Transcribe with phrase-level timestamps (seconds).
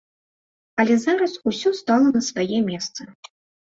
[0.79, 3.01] Але зараз усё стала на свае месцы.